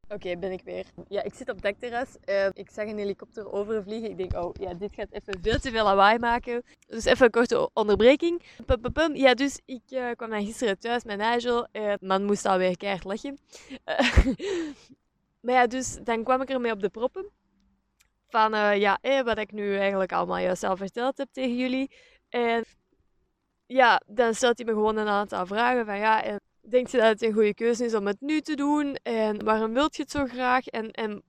[0.10, 0.86] Oké, ben ik weer.
[1.08, 2.16] Ja, ik zit op dekterras.
[2.26, 4.10] Uh, ik zag een helikopter overvliegen.
[4.10, 6.64] Ik denk, oh ja, dit gaat even veel te veel lawaai maken.
[6.88, 8.42] Dus even een korte onderbreking.
[8.66, 11.68] Pum, pum, Ja, dus ik uh, kwam dan gisteren thuis met Nigel.
[11.72, 13.40] Uh, man moest alweer keihard lachen.
[15.42, 17.30] maar ja, dus dan kwam ik ermee op de proppen.
[18.28, 21.92] Van ja, eh, wat ik nu eigenlijk allemaal juist al verteld heb tegen jullie.
[22.30, 22.64] En
[23.66, 26.40] ja, dan stelt hij me gewoon een aantal vragen van ja, en
[26.70, 28.96] denkt je dat het een goede keuze is om het nu te doen?
[28.96, 30.68] En waarom wilt je het zo graag?
[30.68, 31.24] En, en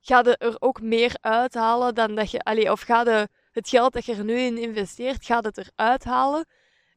[0.00, 2.70] ga er ook meer uithalen dan dat je...
[2.70, 6.46] Of ga het geld dat je er nu in investeert, gaat het eruit halen?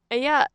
[0.06, 0.50] En ja,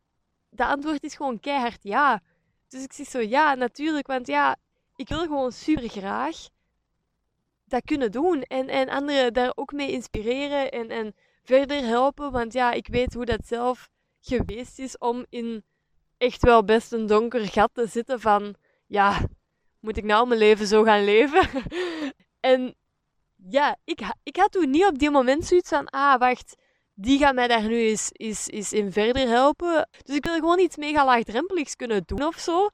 [0.50, 2.22] de antwoord is gewoon keihard ja.
[2.68, 4.08] Dus ik zeg zo, ja, natuurlijk.
[4.08, 4.56] Want ja,
[4.96, 6.38] ik wil gewoon super graag
[7.66, 8.42] dat kunnen doen.
[8.42, 12.32] En, en anderen daar ook mee inspireren en, en verder helpen.
[12.32, 13.90] Want ja, ik weet hoe dat zelf
[14.22, 15.64] geweest is om in
[16.20, 18.56] echt wel best een donker gat te zitten van,
[18.88, 19.20] ja,
[19.80, 21.48] moet ik nou mijn leven zo gaan leven?
[22.40, 22.76] en
[23.36, 26.56] ja, ik, ik had toen niet op die moment zoiets van, ah, wacht,
[26.94, 29.90] die gaat mij daar nu eens, eens, eens in verder helpen.
[30.04, 32.70] Dus ik wil gewoon iets mega laagdrempeligs kunnen doen of zo.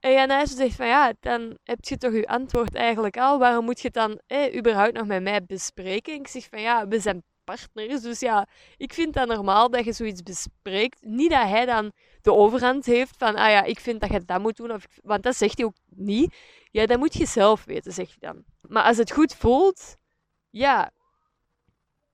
[0.00, 3.38] En hij zegt van ja, dan heb je toch je antwoord eigenlijk al.
[3.38, 4.20] Waarom moet je het dan
[4.56, 6.14] überhaupt nog met mij bespreken?
[6.14, 7.22] ik zeg van ja, we zijn
[7.56, 8.02] partners.
[8.02, 11.02] Dus ja, ik vind dat normaal dat je zoiets bespreekt.
[11.02, 14.40] Niet dat hij dan de overhand heeft van, ah ja, ik vind dat je dat
[14.40, 14.72] moet doen.
[14.72, 16.34] Of, want dat zegt hij ook niet.
[16.70, 18.44] Ja, dat moet je zelf weten, zegt hij dan.
[18.60, 19.96] Maar als het goed voelt,
[20.50, 20.90] ja,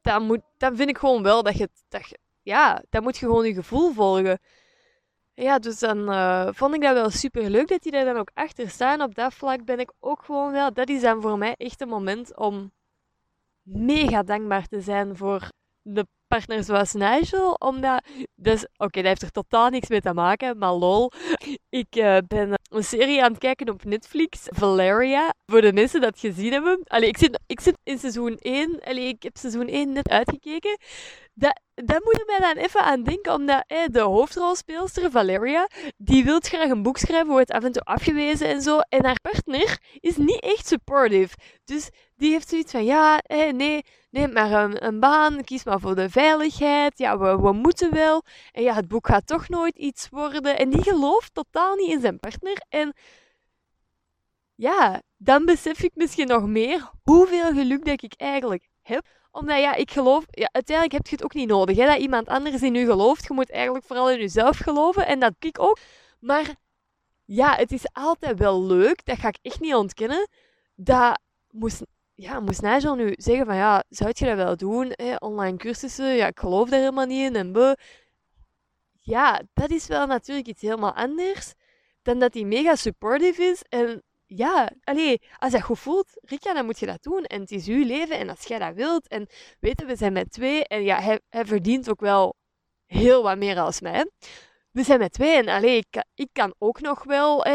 [0.03, 3.27] dan, moet, dan vind ik gewoon wel dat je, dat je, ja, dan moet je
[3.27, 4.39] gewoon je gevoel volgen.
[5.35, 8.31] Ja, dus dan uh, vond ik dat wel super leuk dat die daar dan ook
[8.35, 9.03] achter staan.
[9.03, 11.89] Op dat vlak ben ik ook gewoon wel, dat is dan voor mij echt een
[11.89, 12.73] moment om
[13.65, 15.49] mega dankbaar te zijn voor
[15.83, 17.53] de partner zoals Nigel.
[17.53, 21.11] Omdat, dus, oké, dat heeft er totaal niks mee te maken, maar lol.
[21.69, 25.35] Ik uh, ben een serie aan het kijken op Netflix, Valeria.
[25.47, 26.81] Voor de mensen dat gezien hebben.
[26.85, 28.81] Allee, ik zit, ik zit in seizoen 1.
[28.81, 30.79] Allee, ik heb seizoen 1 net uitgekeken.
[31.37, 36.41] Dat, dat moet je mij dan even aan denken, omdat de hoofdrolspeelster Valeria, die wil
[36.41, 38.79] graag een boek schrijven, wordt af en toe afgewezen en zo.
[38.79, 41.37] En haar partner is niet echt supportive.
[41.65, 45.81] Dus die heeft zoiets van, ja, eh, nee, neem maar een, een, baan, kies maar
[45.81, 46.99] voor de veiligheid.
[46.99, 48.23] Ja, we, we moeten wel.
[48.53, 50.59] En ja, het boek gaat toch nooit iets worden.
[50.59, 52.63] En die gelooft totaal niet in zijn partner.
[52.69, 52.95] En
[54.55, 59.75] ja, dan besef ik misschien nog meer hoeveel geluk dat ik eigenlijk heb omdat ja,
[59.75, 61.77] ik geloof, ja, uiteindelijk heb je het ook niet nodig.
[61.77, 63.27] Hè, dat iemand anders in u gelooft.
[63.27, 65.07] Je moet eigenlijk vooral in jezelf geloven.
[65.07, 65.79] En dat doe ik ook.
[66.21, 66.55] Maar
[67.25, 69.05] ja, het is altijd wel leuk.
[69.05, 70.29] Dat ga ik echt niet ontkennen.
[70.75, 71.21] Dat
[71.51, 71.83] moest,
[72.15, 74.93] ja, moest Nigel nu zeggen van ja, zou je dat wel doen?
[74.93, 75.15] Hè?
[75.17, 77.37] Online cursussen, ja, ik geloof daar helemaal niet in.
[77.37, 77.77] En be.
[79.01, 81.55] Ja, dat is wel natuurlijk iets helemaal anders
[82.03, 83.63] dan dat hij mega supportive is.
[83.69, 87.25] En ja, allee, als je dat goed voelt, Rika, dan moet je dat doen.
[87.25, 89.09] En het is uw leven en als jij dat wilt.
[89.09, 89.27] En
[89.61, 90.67] weten, we zijn met twee.
[90.67, 92.37] En ja, hij, hij verdient ook wel
[92.87, 94.11] heel wat meer als mij.
[94.71, 97.47] We zijn met twee en allee, ik, ik kan ook nog wel.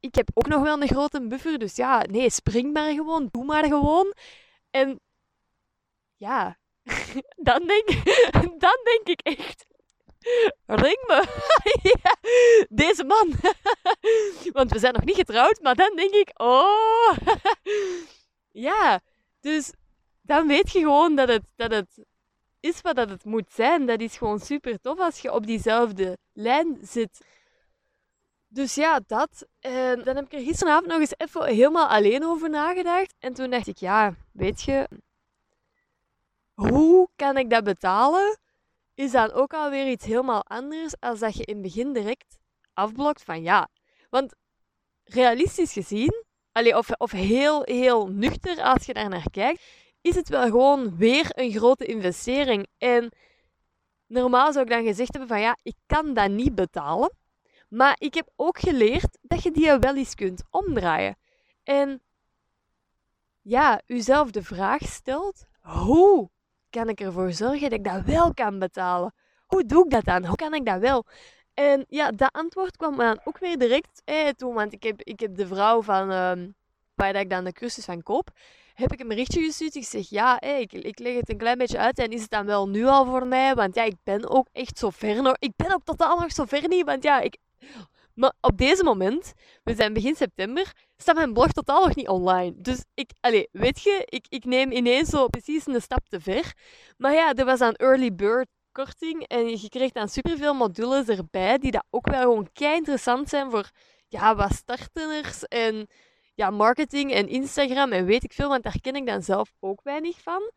[0.00, 1.58] Ik heb ook nog wel een grote buffer.
[1.58, 3.28] Dus ja, nee, spring maar gewoon.
[3.30, 4.14] Doe maar gewoon.
[4.70, 5.00] En
[6.16, 6.58] ja,
[7.48, 7.88] dan denk,
[8.64, 9.66] dan denk ik echt
[10.66, 11.24] Ring me.
[12.02, 12.14] ja,
[12.68, 13.32] deze man.
[14.58, 17.16] Want we zijn nog niet getrouwd, maar dan denk ik, oh.
[18.68, 19.00] ja,
[19.40, 19.72] dus
[20.22, 22.06] dan weet je gewoon dat het, dat het
[22.60, 23.86] is wat dat het moet zijn.
[23.86, 27.20] Dat is gewoon super tof als je op diezelfde lijn zit.
[28.48, 29.46] Dus ja, dat.
[29.60, 33.14] En dan heb ik er gisteravond nog eens even helemaal alleen over nagedacht.
[33.18, 34.88] En toen dacht ik, ja, weet je,
[36.54, 38.38] hoe kan ik dat betalen?
[38.98, 42.38] Is dan ook alweer iets helemaal anders als dat je in het begin direct
[42.72, 43.68] afblokt van ja.
[44.10, 44.34] Want
[45.04, 49.62] realistisch gezien, of, of heel, heel nuchter als je daar naar kijkt,
[50.00, 52.66] is het wel gewoon weer een grote investering.
[52.78, 53.12] En
[54.06, 57.16] normaal zou ik dan gezegd hebben van ja, ik kan dat niet betalen.
[57.68, 61.18] Maar ik heb ook geleerd dat je die wel eens kunt omdraaien.
[61.62, 62.02] En
[63.42, 66.30] ja, uzelf de vraag stelt, hoe
[66.70, 69.14] kan ik ervoor zorgen dat ik dat wel kan betalen?
[69.46, 70.26] Hoe doe ik dat dan?
[70.26, 71.06] Hoe kan ik dat wel?
[71.54, 75.20] En ja, dat antwoord kwam dan ook weer direct eh, toen, want ik heb, ik
[75.20, 76.32] heb de vrouw van uh,
[76.94, 78.30] waar ik dan de cursus van koop,
[78.74, 79.74] heb ik een berichtje gestuurd.
[79.74, 82.30] Ik zeg, ja, eh, ik, ik leg het een klein beetje uit en is het
[82.30, 83.54] dan wel nu al voor mij?
[83.54, 85.36] Want ja, ik ben ook echt zo ver nog.
[85.38, 87.36] Ik ben ook totaal nog zo ver niet, want ja, ik...
[88.18, 89.32] Maar op deze moment,
[89.64, 92.54] we zijn begin september, staat mijn blog totaal nog niet online.
[92.56, 96.52] Dus ik, allez, weet je, ik, ik neem ineens zo precies een stap te ver.
[96.96, 101.58] Maar ja, er was een early bird korting en je kreeg dan superveel modules erbij
[101.58, 103.70] die dat ook wel gewoon kei interessant zijn voor
[104.08, 105.86] ja, wat starters en
[106.34, 109.82] ja, marketing en Instagram en weet ik veel, want daar ken ik dan zelf ook
[109.82, 110.52] weinig van.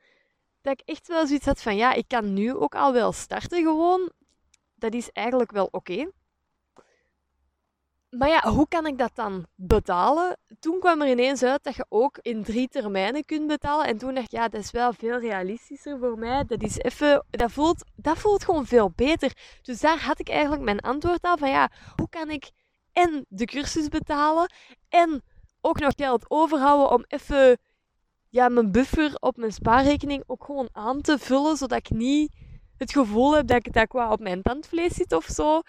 [0.61, 3.63] Dat ik echt wel zoiets had van, ja, ik kan nu ook al wel starten
[3.63, 4.11] gewoon.
[4.75, 6.09] Dat is eigenlijk wel oké.
[8.17, 10.37] Maar ja, hoe kan ik dat dan betalen?
[10.59, 13.85] Toen kwam er ineens uit dat je ook in drie termijnen kunt betalen.
[13.85, 16.45] En toen dacht ik, ja, dat is wel veel realistischer voor mij.
[16.45, 19.37] Dat is even, dat voelt, dat voelt gewoon veel beter.
[19.61, 22.51] Dus daar had ik eigenlijk mijn antwoord al van, ja, hoe kan ik
[22.93, 24.51] en de cursus betalen
[24.89, 25.21] en
[25.61, 27.57] ook nog geld overhouden om even
[28.29, 32.35] ja, mijn buffer op mijn spaarrekening ook gewoon aan te vullen, zodat ik niet
[32.77, 35.61] het gevoel heb dat ik dat qua op mijn tandvlees zit of zo.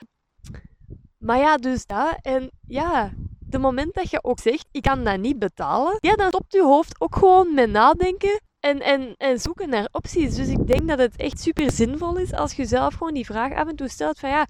[1.22, 2.18] Maar ja, dus dat.
[2.22, 6.28] En ja, de moment dat je ook zegt, ik kan dat niet betalen, ja, dan
[6.28, 10.35] stopt je hoofd ook gewoon met nadenken en, en, en zoeken naar opties.
[10.35, 13.52] Dus ik denk dat het echt super zinvol is als je zelf gewoon die vraag
[13.52, 14.46] af en toe stelt van ja,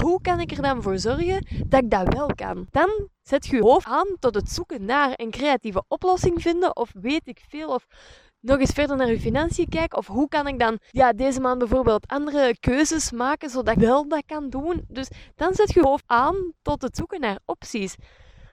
[0.00, 2.66] hoe kan ik er dan voor zorgen dat ik dat wel kan?
[2.70, 6.90] Dan zet je je hoofd aan tot het zoeken naar een creatieve oplossing vinden of
[7.00, 7.86] weet ik veel of
[8.42, 9.98] nog eens verder naar je financiën kijken?
[9.98, 14.08] Of hoe kan ik dan ja, deze maand bijvoorbeeld andere keuzes maken zodat ik wel
[14.08, 14.84] dat kan doen?
[14.88, 17.96] Dus dan zet je hoofd aan tot het zoeken naar opties.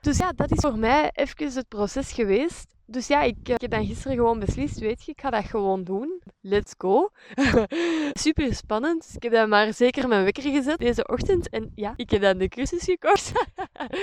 [0.00, 2.74] Dus ja, dat is voor mij even het proces geweest.
[2.90, 5.84] Dus ja, ik, ik, heb dan gisteren gewoon beslist, weet je, ik ga dat gewoon
[5.84, 6.22] doen.
[6.40, 7.10] Let's go.
[8.24, 9.12] Super spannend.
[9.14, 11.48] Ik heb dan maar zeker mijn wekker gezet deze ochtend.
[11.48, 13.32] En ja, ik heb dan de cursus gekocht.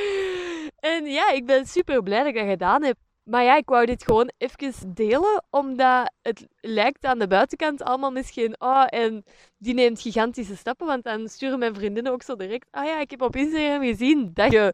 [0.94, 2.98] en ja, ik ben super blij dat ik dat gedaan heb.
[3.28, 8.12] Maar ja, ik wou dit gewoon even delen, omdat het lijkt aan de buitenkant allemaal
[8.12, 9.24] misschien, oh, en
[9.58, 13.12] die neemt gigantische stappen, want dan sturen mijn vriendinnen ook zo direct, ah ja, ik
[13.12, 14.74] heb op Instagram gezien dat je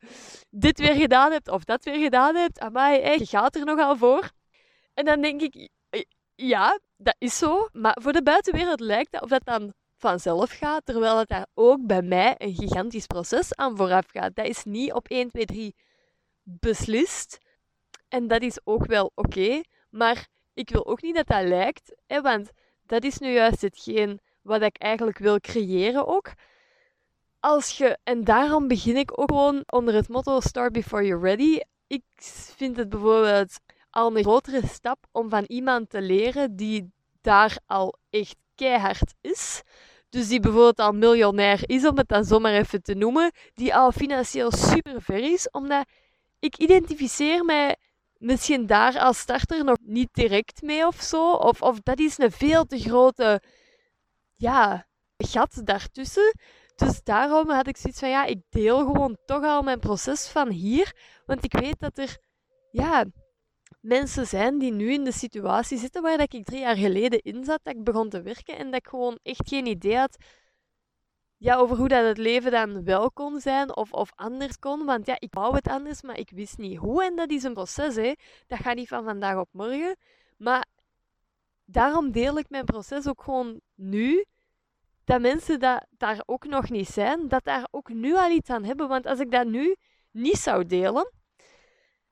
[0.49, 3.95] dit weer gedaan hebt, of dat weer gedaan hebt, amai, echt, je gaat er nogal
[3.95, 4.31] voor.
[4.93, 5.69] En dan denk ik,
[6.35, 10.85] ja, dat is zo, maar voor de buitenwereld lijkt dat of dat dan vanzelf gaat,
[10.85, 14.35] terwijl het daar ook bij mij een gigantisch proces aan vooraf gaat.
[14.35, 15.75] Dat is niet op 1, 2, 3
[16.43, 17.37] beslist.
[18.13, 19.61] En dat is ook wel oké.
[19.89, 21.95] maar ik wil ook niet dat dat lijkt.
[22.07, 22.51] Want
[22.85, 26.31] dat is nu juist hetgeen wat ik eigenlijk wil creëren ook.
[27.39, 31.59] Als je, en daarom begin ik ook gewoon onder het motto Start Before You're Ready.
[31.87, 32.03] Ik
[32.55, 37.97] vind het bijvoorbeeld al een grotere stap om van iemand te leren die daar al
[38.09, 39.61] echt keihard is.
[40.09, 43.31] Dus die bijvoorbeeld al miljonair is, om het dan zomaar even te noemen.
[43.53, 45.49] Die al financieel super ver is.
[45.49, 45.85] Omdat
[46.39, 47.75] ik identificeer mij
[48.23, 51.31] misschien daar als starter nog niet direct mee of zo.
[51.31, 53.41] Of, of dat is een veel te grote
[54.35, 56.35] ja, gat daartussen.
[56.75, 60.49] Dus daarom had ik zoiets van, ja, ik deel gewoon toch al mijn proces van
[60.49, 60.95] hier.
[61.25, 62.17] Want ik weet dat er,
[62.71, 63.05] ja,
[63.81, 67.43] mensen zijn die nu in de situatie zitten waar dat ik drie jaar geleden in
[67.43, 70.17] zat, dat ik begon te werken en dat ik gewoon echt geen idee had
[71.43, 74.85] ja, over hoe dat het leven dan wel kon zijn of, of anders kon.
[74.85, 77.03] Want ja, ik wou het anders, maar ik wist niet hoe.
[77.03, 78.13] En dat is een proces, hè.
[78.47, 79.97] Dat gaat niet van vandaag op morgen.
[80.37, 80.65] Maar
[81.65, 84.25] daarom deel ik mijn proces ook gewoon nu.
[85.03, 88.63] Dat mensen dat daar ook nog niet zijn, dat daar ook nu al iets aan
[88.63, 88.87] hebben.
[88.87, 89.75] Want als ik dat nu
[90.11, 91.11] niet zou delen,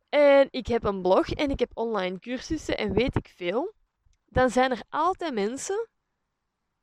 [0.10, 3.74] en ik heb een blog en ik heb online cursussen en weet ik veel,
[4.26, 5.90] dan zijn er altijd mensen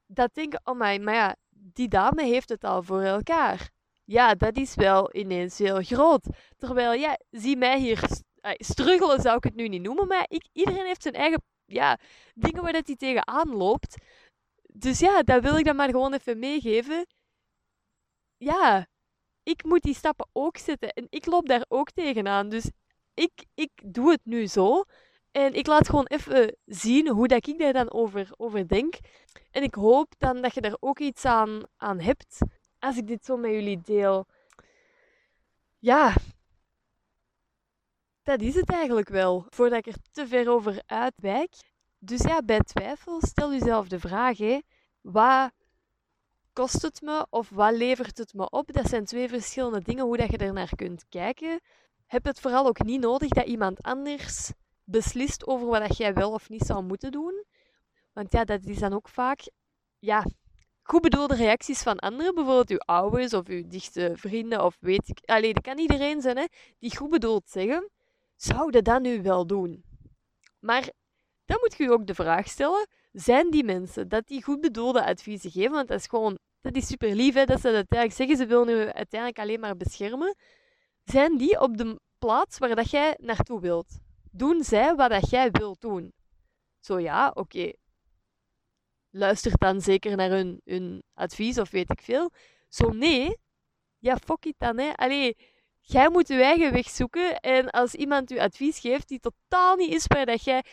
[0.06, 1.36] dat denken, oh my, maar ja,
[1.72, 3.70] die dame heeft het al voor elkaar.
[4.04, 6.26] Ja, dat is wel ineens heel groot.
[6.56, 8.08] Terwijl, ja, zie mij hier
[8.56, 11.98] struggelen zou ik het nu niet noemen, maar ik, iedereen heeft zijn eigen ja,
[12.34, 13.96] dingen waar dat hij tegenaan loopt.
[14.72, 17.06] Dus ja, dat wil ik dan maar gewoon even meegeven.
[18.36, 18.86] Ja,
[19.42, 22.48] ik moet die stappen ook zetten en ik loop daar ook tegenaan.
[22.48, 22.70] Dus
[23.14, 24.84] ik, ik doe het nu zo.
[25.38, 28.94] En ik laat gewoon even zien hoe dat ik daar dan over, over denk.
[29.50, 32.38] En ik hoop dan dat je daar ook iets aan, aan hebt
[32.78, 34.26] als ik dit zo met jullie deel.
[35.78, 36.14] Ja,
[38.22, 39.46] dat is het eigenlijk wel.
[39.48, 41.54] Voordat ik er te ver over uitwijk.
[41.98, 44.60] Dus ja, bij twijfel stel jezelf de vraag: hé,
[45.00, 45.50] wat
[46.52, 48.72] kost het me of wat levert het me op?
[48.72, 51.60] Dat zijn twee verschillende dingen hoe dat je er naar kunt kijken.
[52.06, 54.52] Heb het vooral ook niet nodig dat iemand anders
[54.90, 57.44] beslist over wat jij wel of niet zou moeten doen.
[58.12, 59.50] Want ja, dat is dan ook vaak
[59.98, 60.24] ja,
[60.82, 65.20] goed bedoelde reacties van anderen, bijvoorbeeld uw ouders of uw dichte vrienden of weet ik.
[65.24, 66.44] Alleen, dat kan iedereen zijn hè,
[66.78, 67.90] die goed bedoeld zeggen:
[68.34, 69.84] zou je dat nu wel doen?
[70.58, 70.90] Maar
[71.44, 75.04] dan moet je je ook de vraag stellen: zijn die mensen dat die goed bedoelde
[75.04, 75.72] adviezen geven?
[75.72, 78.36] Want dat is gewoon, dat is super lief hè, dat ze dat uiteindelijk zeggen.
[78.36, 80.36] Ze willen nu uiteindelijk alleen maar beschermen.
[81.04, 84.06] Zijn die op de plaats waar dat jij naartoe wilt?
[84.32, 86.12] Doen zij wat dat jij wilt doen?
[86.80, 87.72] Zo ja, oké.
[89.10, 92.30] Luister dan zeker naar hun, hun advies of weet ik veel.
[92.68, 93.36] Zo nee,
[93.98, 94.78] ja, fuck it dan.
[94.78, 94.92] Hè.
[94.94, 95.36] Allee,
[95.90, 97.40] Jij moet je eigen weg zoeken.
[97.40, 100.64] En als iemand je advies geeft die totaal niet is waar dat jij...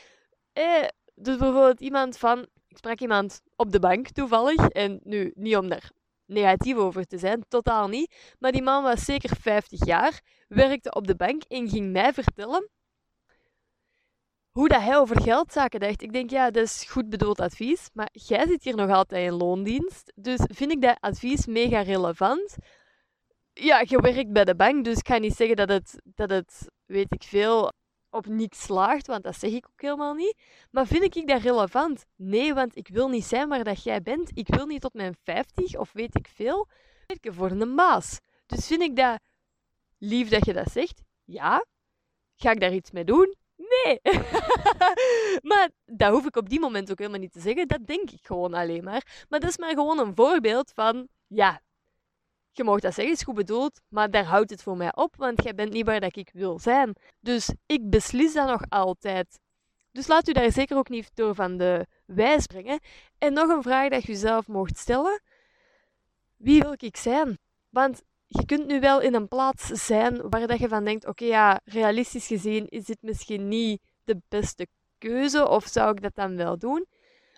[0.53, 0.83] Eh,
[1.15, 2.47] dus bijvoorbeeld iemand van...
[2.67, 4.67] Ik sprak iemand op de bank toevallig.
[4.67, 5.91] En nu, niet om daar
[6.25, 8.15] negatief over te zijn, totaal niet.
[8.39, 12.69] Maar die man was zeker 50 jaar, werkte op de bank en ging mij vertellen
[14.57, 16.01] hoe dat hij over geldzaken dacht.
[16.01, 19.37] Ik denk, ja, dat is goed bedoeld advies, maar jij zit hier nog altijd in
[19.37, 20.11] loondienst.
[20.15, 22.55] Dus vind ik dat advies mega relevant.
[23.53, 26.67] Ja, je werkt bij de bank, dus ik ga niet zeggen dat het, dat het
[26.85, 27.71] weet ik veel,
[28.09, 30.37] op niks slaagt, want dat zeg ik ook helemaal niet.
[30.71, 32.05] Maar vind ik dat relevant?
[32.15, 34.31] Nee, want ik wil niet zijn waar dat jij bent.
[34.33, 36.67] Ik wil niet tot mijn 50 of weet ik veel
[37.07, 38.19] werken voor een baas.
[38.45, 39.19] Dus vind ik dat
[39.97, 41.01] lief dat je dat zegt?
[41.23, 41.65] Ja.
[42.35, 43.35] Ga ik daar iets mee doen?
[43.55, 43.99] Nee.
[45.49, 47.67] maar dat hoef ik op die moment ook helemaal niet te zeggen.
[47.67, 49.25] Dat denk ik gewoon alleen maar.
[49.29, 51.61] Maar dat is maar gewoon een voorbeeld van, ja,
[52.51, 55.43] je mag dat zeggen, is goed bedoeld, maar daar houdt het voor mij op, want
[55.43, 56.95] jij bent niet waar dat ik wil zijn.
[57.19, 59.39] Dus ik beslis dat nog altijd.
[59.91, 62.79] Dus laat u daar zeker ook niet door van de wijs brengen.
[63.17, 65.21] En nog een vraag dat je zelf mocht stellen.
[66.35, 67.37] Wie wil ik zijn?
[67.69, 71.25] Want je kunt nu wel in een plaats zijn waar dat je van denkt, oké
[71.25, 74.67] ja, realistisch gezien is dit misschien niet de beste
[74.97, 76.85] keuze of zou ik dat dan wel doen?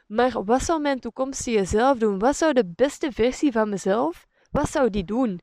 [0.08, 2.20] Maar wat zou mijn toekomstige zelf doen?
[2.20, 5.42] Wat zou de beste versie van mezelf wat zou die doen?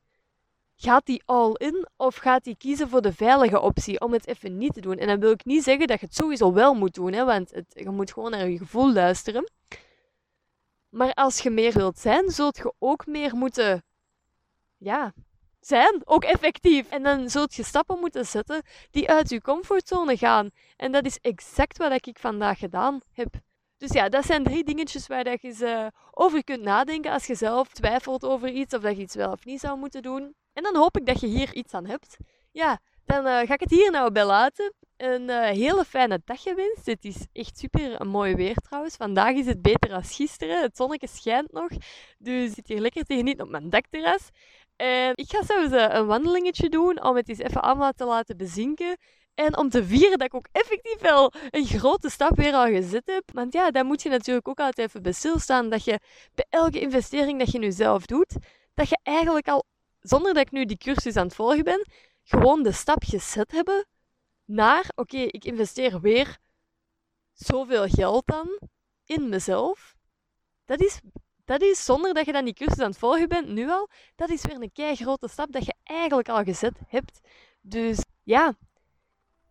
[0.77, 4.59] Gaat die all in of gaat die kiezen voor de veilige optie om het even
[4.59, 4.99] niet te doen?
[4.99, 7.51] En dan wil ik niet zeggen dat je het sowieso wel moet doen, hè, want
[7.51, 9.51] het, je moet gewoon naar je gevoel luisteren.
[10.89, 13.85] Maar als je meer wilt zijn, zult je ook meer moeten,
[14.77, 15.13] ja,
[15.67, 16.89] zijn, ook effectief.
[16.89, 20.51] En dan zult je stappen moeten zetten die uit je comfortzone gaan.
[20.77, 23.35] En dat is exact wat ik vandaag gedaan heb.
[23.77, 27.69] Dus ja, dat zijn drie dingetjes waar je eens over kunt nadenken als je zelf
[27.69, 30.35] twijfelt over iets of dat je iets wel of niet zou moeten doen.
[30.53, 32.17] En dan hoop ik dat je hier iets aan hebt.
[32.53, 34.75] Ja, dan uh, ga ik het hier nou bij laten.
[34.97, 36.87] Een uh, hele fijne dag gewenst.
[36.87, 38.97] Het is echt super mooi weer trouwens.
[38.97, 40.63] Vandaag is het beter dan gisteren.
[40.63, 41.69] Het zonnetje schijnt nog.
[42.19, 44.29] Dus zit hier lekker te genieten op mijn dakterras.
[44.77, 48.97] En ik ga zelfs een wandelingetje doen om het eens even allemaal te laten bezinken.
[49.35, 53.07] En om te vieren dat ik ook effectief wel een grote stap weer al gezet
[53.07, 53.31] heb.
[53.33, 55.71] Want ja, daar moet je natuurlijk ook altijd even bij stilstaan.
[55.71, 56.01] Dat je
[56.35, 58.37] bij elke investering dat je nu zelf doet,
[58.75, 59.65] dat je eigenlijk al,
[60.01, 61.87] zonder dat ik nu die cursus aan het volgen ben,
[62.23, 63.87] gewoon de stap gezet hebben
[64.45, 66.39] naar, oké, ik investeer weer
[67.33, 68.59] zoveel geld dan
[69.05, 69.95] in mezelf.
[70.65, 71.01] Dat is,
[71.45, 74.31] dat is, zonder dat je dan die cursus aan het volgen bent, nu al, dat
[74.31, 77.21] is weer een kei grote stap dat je eigenlijk al gezet hebt.
[77.61, 78.55] Dus ja,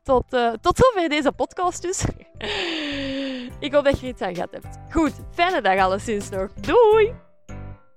[0.03, 2.05] tot, uh, tot zover deze podcast dus.
[3.65, 4.77] Ik hoop dat je iets aan gehad hebt.
[4.91, 6.53] Goed, fijne dag alleszins nog.
[6.53, 7.22] Doei!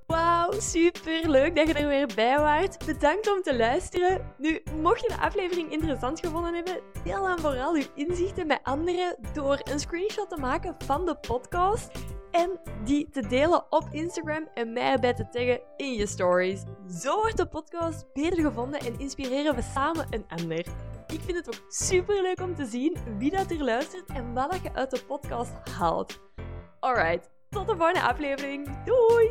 [0.07, 2.87] Wauw, super leuk dat je er weer bij waart.
[2.87, 4.35] Bedankt om te luisteren.
[4.39, 9.17] Nu, mocht je de aflevering interessant gevonden hebben, deel dan vooral uw inzichten met anderen
[9.33, 11.91] door een screenshot te maken van de podcast
[12.31, 16.63] en die te delen op Instagram en mij erbij te taggen in je stories.
[17.01, 20.67] Zo wordt de podcast beter gevonden en inspireren we samen een ander.
[21.07, 24.61] Ik vind het ook super leuk om te zien wie dat er luistert en wat
[24.63, 26.21] je uit de podcast haalt.
[26.81, 28.85] Alright, tot de volgende aflevering.
[28.85, 29.31] Doei!